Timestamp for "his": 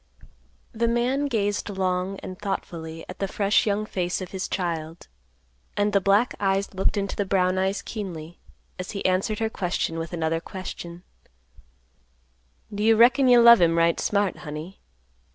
4.31-4.47